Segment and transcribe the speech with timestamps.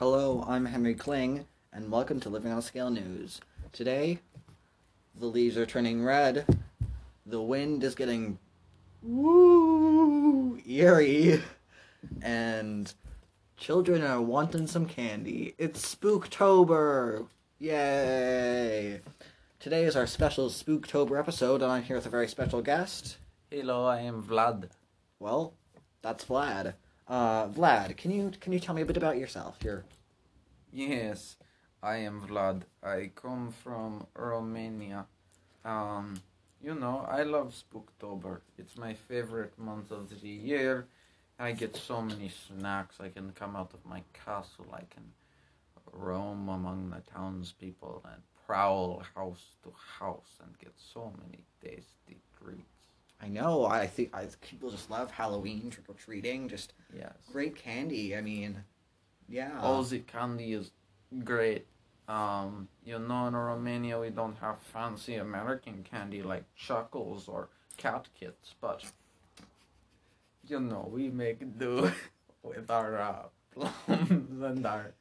[0.00, 3.38] Hello, I'm Henry Kling, and welcome to Living on Scale News.
[3.70, 4.20] Today,
[5.14, 6.46] the leaves are turning red,
[7.26, 8.38] the wind is getting
[9.02, 11.42] woo eerie,
[12.22, 12.94] and
[13.58, 15.54] children are wanting some candy.
[15.58, 17.26] It's Spooktober!
[17.58, 19.02] Yay!
[19.58, 23.18] Today is our special Spooktober episode, and I'm here with a very special guest.
[23.50, 24.70] Hello, I am Vlad.
[25.18, 25.52] Well,
[26.00, 26.72] that's Vlad.
[27.10, 29.58] Uh, Vlad, can you can you tell me a bit about yourself?
[29.64, 29.84] Your
[30.72, 31.36] Yes,
[31.82, 32.62] I am Vlad.
[32.82, 35.06] I come from Romania.
[35.64, 36.20] Um,
[36.62, 38.40] you know, I love Spooktober.
[38.58, 40.86] It's my favorite month of the year.
[41.38, 43.00] I get so many snacks.
[43.00, 44.66] I can come out of my castle.
[44.72, 45.04] I can
[45.92, 52.62] roam among the townspeople and prowl house to house and get so many tasty treats.
[53.22, 53.64] I know.
[53.66, 56.48] I think I, people just love Halloween trick or treating.
[56.48, 57.12] Just Yes.
[57.32, 58.16] great candy.
[58.16, 58.62] I mean,
[59.30, 59.58] yeah.
[59.60, 60.70] All the candy is
[61.24, 61.66] great.
[62.08, 68.08] Um, you know, in Romania we don't have fancy American candy like chuckles or cat
[68.18, 68.84] kits, but
[70.48, 71.90] you know we make do
[72.42, 74.92] with our uh, plums and our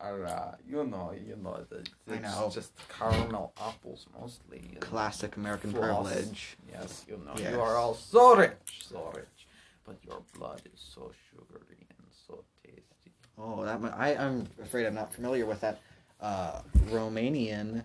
[0.00, 1.78] our uh, you know you know the,
[2.12, 2.50] it's know.
[2.52, 4.62] just caramel apples mostly.
[4.80, 6.10] Classic American floss.
[6.12, 6.56] privilege.
[6.70, 7.52] Yes, you know Yes.
[7.52, 9.46] you are all so rich, so rich,
[9.84, 13.11] but your blood is so sugary and so tasty.
[13.38, 15.80] Oh, that I I'm afraid I'm not familiar with that.
[16.20, 17.84] Uh, Romanian.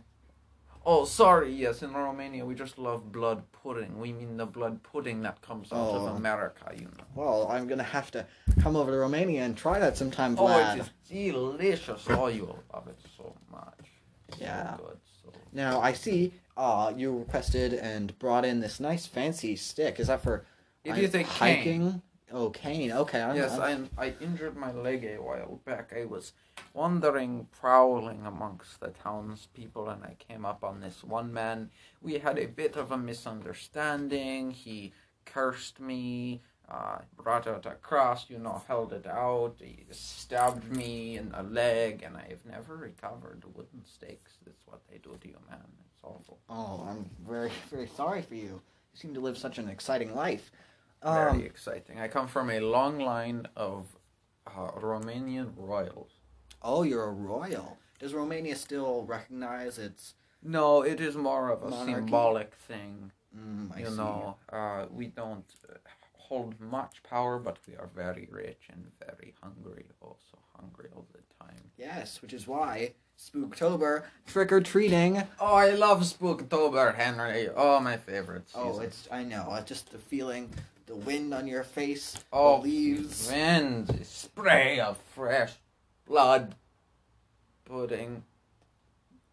[0.85, 1.51] Oh, sorry.
[1.51, 3.99] Yes, in Romania we just love blood pudding.
[3.99, 6.07] We mean the blood pudding that comes out Oh.
[6.07, 6.71] of America.
[6.75, 7.03] You know.
[7.15, 8.25] Well, I'm gonna have to
[8.61, 10.77] come over to Romania and try that sometime, Oh, Vlad.
[10.77, 10.89] it is
[11.33, 12.05] delicious.
[12.09, 13.85] Oh, you will love it so much.
[14.37, 14.77] Yeah.
[14.77, 14.97] So good.
[15.23, 15.31] So.
[15.53, 16.33] Now I see.
[16.55, 19.99] Uh, you requested and brought in this nice fancy stick.
[19.99, 20.45] Is that for
[20.83, 22.01] It is a cane.
[22.31, 22.91] Oh, cane.
[22.91, 23.21] Okay.
[23.21, 25.93] I'm, Yes, I'm- I I injured my leg a while back.
[25.95, 26.33] I was
[26.73, 31.71] wandering, prowling amongst the townspeople, and I came up on this one man.
[32.01, 34.51] We had a bit of a misunderstanding.
[34.51, 34.93] He
[35.25, 39.55] cursed me, uh, brought out a cross, you know, held it out.
[39.59, 43.43] He stabbed me in the leg, and I've never recovered.
[43.55, 44.37] Wooden stakes.
[44.45, 45.63] That's what they do to you, man.
[45.91, 46.39] It's awful.
[46.49, 48.61] Oh, I'm very, very sorry for you.
[48.93, 50.51] You seem to live such an exciting life.
[51.03, 51.99] Very Um, exciting.
[51.99, 53.85] I come from a long line of
[54.47, 56.11] uh, Romanian royals.
[56.61, 57.77] oh, you're a royal.
[57.99, 60.15] Does Romania still recognize its?
[60.41, 61.93] No, it is more of a Monarchy?
[61.93, 63.11] symbolic thing.
[63.35, 63.95] Mm, I you see.
[63.95, 65.77] know, uh, we don't uh,
[66.13, 69.85] hold much power, but we are very rich and very hungry.
[70.01, 71.71] Also hungry all the time.
[71.77, 75.23] Yes, which is why Spooktober trick or treating.
[75.39, 77.49] Oh, I love Spooktober, Henry.
[77.55, 78.43] Oh, my favorite.
[78.55, 79.47] Oh, it's I know.
[79.49, 80.49] uh, Just the feeling,
[80.85, 83.27] the wind on your face, oh, the leaves.
[83.29, 85.53] wind, spray of fresh
[86.05, 86.55] blood
[87.65, 88.23] pudding.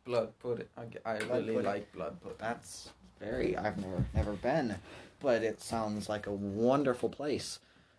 [0.04, 0.66] Blood pudding.
[0.76, 1.64] I, I Blood really pudding.
[1.64, 2.36] like blood pudding.
[2.38, 2.88] That's
[3.20, 3.56] very.
[3.56, 4.76] I've never never been,
[5.20, 7.58] but it sounds like a wonderful place.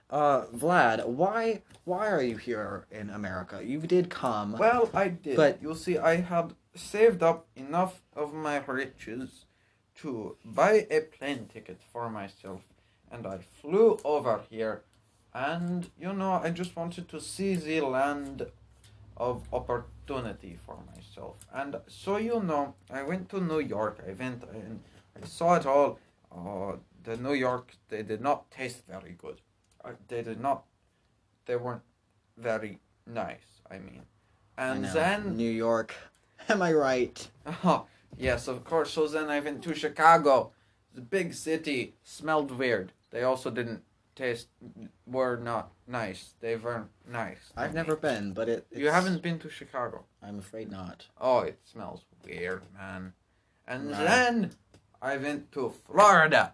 [0.09, 3.61] Uh, Vlad, why why are you here in America?
[3.63, 4.53] You did come.
[4.53, 5.35] Well, I did.
[5.35, 9.45] But- you see, I had saved up enough of my riches
[10.01, 12.61] to buy a plane ticket for myself,
[13.11, 14.83] and I flew over here.
[15.33, 18.45] And you know, I just wanted to see the land
[19.17, 21.35] of opportunity for myself.
[21.53, 23.99] And so you know, I went to New York.
[24.07, 24.81] I went and
[25.21, 25.99] I saw it all.
[26.31, 29.39] Uh, the New York, they did not taste very good.
[29.85, 30.63] Uh, they did not.
[31.45, 31.83] They weren't
[32.37, 33.61] very nice.
[33.69, 34.01] I mean,
[34.57, 35.93] and know, then New York.
[36.49, 37.27] Am I right?
[37.63, 37.85] Oh,
[38.17, 38.91] yes, of course.
[38.93, 40.51] So then I went to Chicago.
[40.93, 42.91] The big city smelled weird.
[43.11, 43.83] They also didn't
[44.15, 44.47] taste,
[45.05, 46.33] were not nice.
[46.39, 47.51] They weren't nice.
[47.55, 47.75] I've me.
[47.75, 48.65] never been, but it.
[48.71, 50.05] You haven't been to Chicago?
[50.23, 51.05] I'm afraid not.
[51.19, 53.13] Oh, it smells weird, man.
[53.67, 54.05] And Right.
[54.05, 54.51] then
[55.01, 56.53] I went to Florida.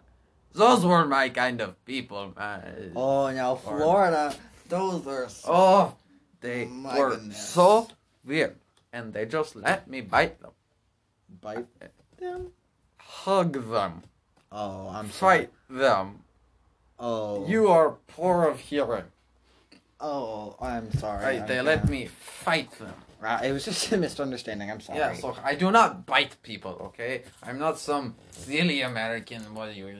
[0.54, 2.92] Those were my kind of people, man.
[2.94, 3.84] Oh, now Florida.
[3.84, 4.36] Florida.
[4.68, 5.28] Those are.
[5.28, 5.94] So, Oh,
[6.40, 7.48] they My were goodness.
[7.48, 7.88] so
[8.24, 8.56] weird.
[8.92, 10.50] And they just let me bite them,
[11.40, 11.66] bite
[12.18, 12.52] them.
[12.98, 14.02] hug them,
[14.50, 15.38] Oh, I'm sorry.
[15.46, 16.24] fight them.
[16.98, 17.46] Oh.
[17.48, 19.04] You are poor of hearing.
[19.98, 21.38] Oh, I'm sorry.
[21.38, 22.94] Right, they let me fight them.
[23.22, 24.68] Right, it was just a misunderstanding.
[24.68, 24.98] I'm sorry.
[24.98, 27.22] Yeah, so I do not bite people, okay?
[27.40, 29.94] I'm not some silly American, what are you,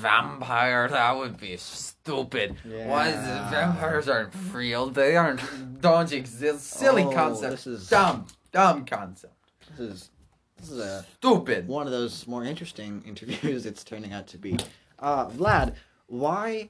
[0.00, 0.88] vampire?
[0.88, 2.56] That would be stupid.
[2.64, 3.48] Why is Yeah.
[3.48, 3.50] it?
[3.50, 4.88] Vampires aren't real.
[4.90, 6.64] They aren't, don't exist.
[6.64, 7.50] Silly Oh, concept.
[7.50, 9.34] this is- Dumb, dumb concept.
[9.76, 10.10] This is
[10.58, 11.66] this is a Stupid.
[11.66, 14.56] one of those more interesting interviews it's turning out to be.
[15.00, 15.74] Uh, Vlad,
[16.06, 16.68] why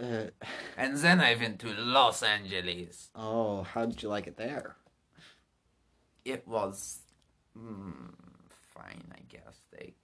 [0.00, 0.26] Uh,
[0.76, 3.10] And then I went to Los Angeles.
[3.14, 4.76] oh, how did you like it there?
[6.24, 7.00] It was
[7.56, 8.10] mm,
[8.74, 9.56] fine, I guess.
[9.70, 9.94] They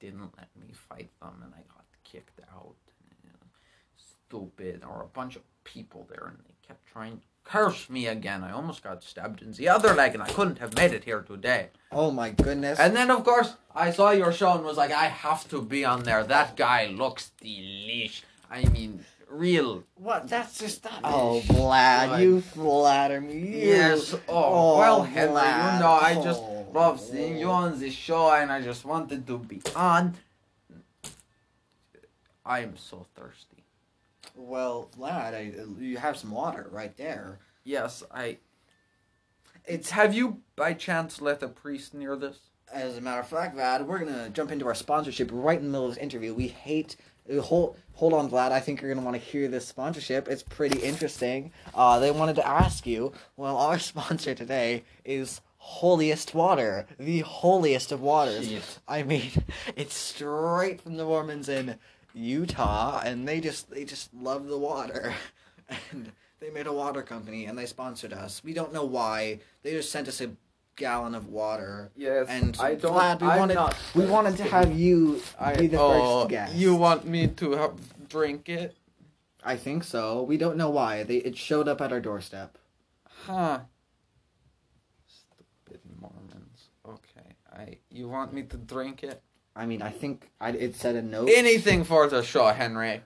[0.00, 2.74] didn't let me fight them, and I got kicked out.
[3.22, 3.46] You know,
[3.96, 8.42] stupid, or a bunch of people there, and they kept trying to curse me again.
[8.42, 11.22] I almost got stabbed in the other leg, and I couldn't have made it here
[11.22, 11.68] today.
[11.92, 12.78] Oh my goodness.
[12.80, 15.84] And then, of course, I saw your show and was like, I have to be
[15.84, 16.24] on there.
[16.24, 18.22] That guy looks delish.
[18.54, 19.82] I mean, real.
[19.96, 20.28] what?
[20.28, 21.00] That's just that.
[21.02, 22.20] Oh, Vlad, What?
[22.20, 23.34] you flatter me.
[23.38, 24.14] You- Yes.
[24.14, 25.74] Oh, oh well, Henry, Vlad.
[25.74, 26.68] you know, I just Oh.
[26.72, 30.14] love seeing you on the show, and I just wanted to be on.
[32.46, 33.64] I am so thirsty.
[34.36, 35.52] Well, Vlad, I,
[35.82, 37.38] you have some water right there.
[37.64, 38.38] Yes, I.
[39.64, 42.38] It's Have you by chance let a priest near this?
[42.72, 45.70] As a matter of fact, Vlad, we're gonna jump into our sponsorship right in the
[45.70, 46.34] middle of this interview.
[46.34, 46.96] We hate.
[47.30, 48.52] Uh, Hold, hold on, Vlad.
[48.52, 50.28] I think you're gonna want to hear this sponsorship.
[50.28, 51.52] It's pretty interesting.
[51.74, 53.12] Uh, they wanted to ask you.
[53.36, 58.48] Well, our sponsor today is Holiest Water, the holiest of waters.
[58.48, 58.78] Shit.
[58.86, 59.30] I mean,
[59.76, 61.78] it's straight from the Mormons in
[62.12, 65.14] Utah, and they just they just love the water,
[65.90, 66.12] and
[66.44, 68.42] they made a water company and they sponsored us.
[68.44, 69.40] We don't know why.
[69.62, 70.32] They just sent us a
[70.76, 71.90] gallon of water.
[71.96, 72.92] Yes, And I don't.
[72.92, 76.30] Vlad, we I'm wanted not we wanted to have you I, be the oh, first
[76.30, 76.54] guest.
[76.54, 78.76] You want me to have, drink it?
[79.44, 80.22] I think so.
[80.22, 81.02] We don't know why.
[81.02, 82.58] They it showed up at our doorstep.
[83.26, 83.60] Huh.
[85.06, 86.68] Stupid Mormons.
[86.86, 87.78] Okay, I.
[87.90, 89.22] You want me to drink it?
[89.56, 91.30] I mean, I think I, it said a note.
[91.32, 93.02] Anything for the show, Henry.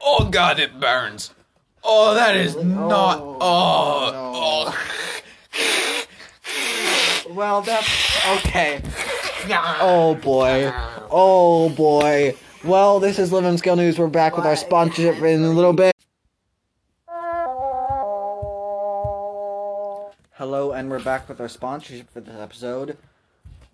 [0.00, 1.32] Oh God, it burns.
[1.84, 2.74] Oh, that is oh, Really?
[2.74, 3.18] not.
[3.20, 4.78] Oh, Oh,
[7.28, 7.34] no.
[7.34, 7.88] Well, that's
[8.46, 8.80] okay.
[9.80, 10.70] Oh boy.
[11.10, 12.34] Oh boy.
[12.62, 13.98] Well, this is Live and Scale News.
[13.98, 15.92] We're back with our sponsorship in a little bit.
[20.34, 22.98] Hello, and we're back with our sponsorship for this episode.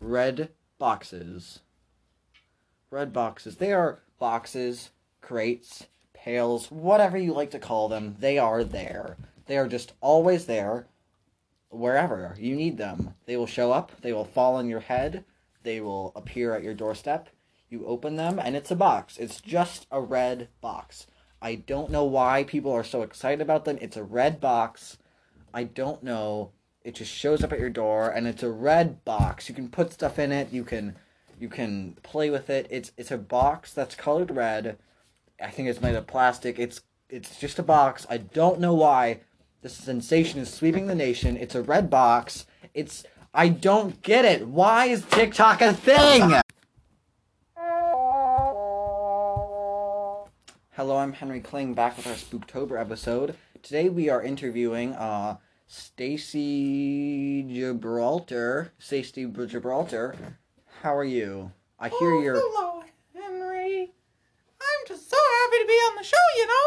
[0.01, 1.61] Red boxes.
[2.91, 3.57] Red boxes.
[3.57, 4.91] They are boxes,
[5.21, 5.87] crates,
[6.25, 8.17] pails, whatever you like to call them.
[8.19, 9.17] They are there.
[9.47, 10.87] They are just always there,
[11.71, 13.15] wherever you need them.
[13.27, 13.93] They will show up.
[14.03, 15.25] They will fall on your head.
[15.63, 17.29] They will appear at your doorstep.
[17.71, 19.19] You open them, and it's a box.
[19.19, 21.07] It's just a red box.
[21.41, 23.79] I don't know why people are so excited about them.
[23.81, 24.99] It's a red box.
[25.53, 26.51] I don't know.
[26.83, 29.49] It just shows up at your door, and it's a red box.
[29.49, 30.53] You can put stuff in it.
[30.53, 30.97] You can,
[31.39, 32.67] you can play with it.
[32.71, 34.79] It's it's a box that's colored red.
[35.41, 36.59] I think it's made of plastic.
[36.59, 38.07] It's it's just a box.
[38.11, 39.21] I don't know why.
[39.63, 41.37] This sensation is sweeping the nation.
[41.37, 42.47] It's a red box.
[42.75, 44.49] It's I don't get it.
[44.49, 46.35] Why is TikTok a thing?
[50.73, 53.37] Hello, I'm Henry Kling back with our Spooktober episode.
[53.63, 55.37] Today we are interviewing uh
[55.69, 58.73] Stacy Gibraltar.
[58.79, 60.17] Stacy Gibraltar.
[60.83, 61.53] How are you?
[61.79, 62.83] I hear oh, you're Hello,
[64.89, 66.17] just so happy to be on the show.
[66.37, 66.65] You know.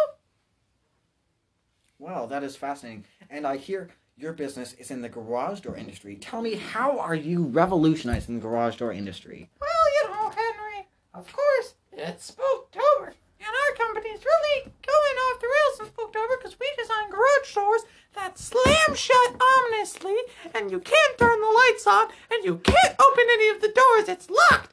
[1.99, 3.05] Wow, that is fascinating.
[3.29, 6.15] And I hear your business is in the garage door industry.
[6.15, 9.49] Tell me, how are you revolutionizing the garage door industry?
[9.59, 9.69] Well,
[10.03, 13.13] you know, Henry, of course, it's Spooktober.
[13.39, 17.81] And our company's really going off the rails in Spooktober because we design garage doors
[18.13, 20.17] that slam shut ominously,
[20.53, 24.09] and you can't turn the lights on, and you can't open any of the doors.
[24.09, 24.70] It's locked,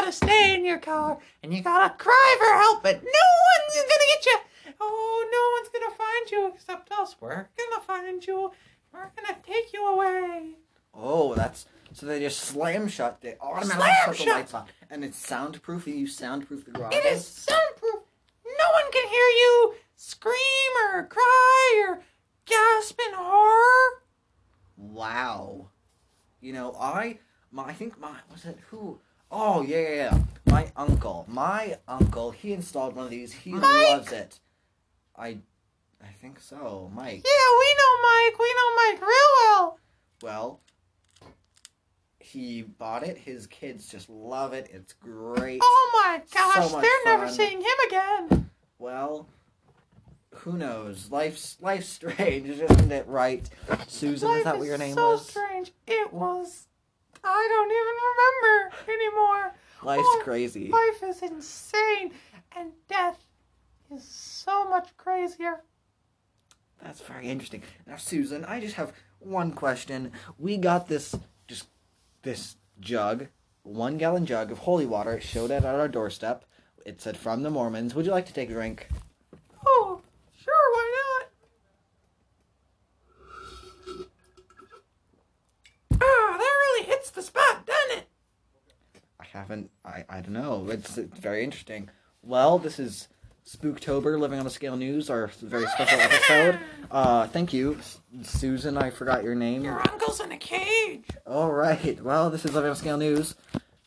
[0.00, 4.08] gotta stay in your car, and you gotta cry for help, but no one's gonna
[4.14, 4.38] get you.
[4.80, 7.16] Oh, no one's gonna find you except us.
[7.20, 8.50] We're gonna find you.
[8.92, 10.54] We're gonna take you away.
[10.94, 13.20] Oh, that's so they just slam shut.
[13.20, 14.36] They automatically Slam shut the shut!
[14.36, 15.86] lights on, and it's soundproof.
[15.86, 16.94] You soundproof the garage.
[16.94, 18.02] It is soundproof.
[18.44, 20.34] No one can hear you scream
[20.92, 22.02] or cry or
[22.46, 24.02] gasp in horror.
[24.76, 25.68] Wow.
[26.40, 27.18] You know, I
[27.52, 28.98] my I think my was it who?
[29.30, 30.18] Oh yeah, yeah, yeah.
[30.46, 31.24] My uncle.
[31.28, 32.30] My uncle.
[32.32, 33.32] He installed one of these.
[33.32, 33.62] He Mike?
[33.62, 34.40] loves it.
[35.16, 35.38] I,
[36.02, 37.22] I think so, Mike.
[37.24, 38.38] Yeah, we know Mike.
[38.38, 39.78] We know Mike real well.
[40.22, 40.60] Well,
[42.18, 43.18] he bought it.
[43.18, 44.68] His kids just love it.
[44.72, 45.60] It's great.
[45.62, 48.50] Oh my gosh, much they're never seeing him again.
[48.78, 49.28] Well,
[50.36, 51.10] who knows?
[51.10, 53.06] Life's life's strange, isn't it?
[53.06, 53.48] Right,
[53.86, 54.28] Susan?
[54.28, 55.28] Life is that what your name so was?
[55.28, 55.72] strange.
[55.86, 56.66] It was.
[57.24, 59.54] I don't even remember anymore.
[59.82, 60.68] Life's Oh, crazy.
[60.68, 62.12] Life is insane,
[62.56, 63.24] and death
[63.94, 65.62] is so much crazier.
[66.82, 67.62] That's very interesting.
[67.86, 70.12] Now, Susan, I just have one question.
[70.38, 71.14] We got this
[71.46, 71.66] just
[72.22, 73.28] this jug
[73.62, 75.20] one gallon jug of holy water.
[75.20, 76.44] Showed it at our doorstep.
[76.86, 77.94] It said from the Mormons.
[77.94, 78.88] Would you like to take a drink?
[79.66, 80.00] Oh,
[80.36, 81.26] sure, why
[83.90, 84.06] not?
[86.02, 88.08] Ah, that really hits the spot, doesn't it?
[89.19, 89.70] I haven't.
[89.84, 90.68] I, I don't know.
[90.70, 91.88] It's, it's very interesting.
[92.22, 93.08] Well, this is
[93.46, 96.58] Spooktober, Living on a Scale News, our very special episode.
[96.90, 98.76] Uh, thank you, S- Susan.
[98.76, 99.64] I forgot your name.
[99.64, 101.04] Your uncle's in a cage.
[101.26, 102.00] All right.
[102.02, 103.34] Well, this is Living on a Scale News.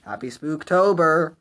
[0.03, 1.35] Happy Spooktober.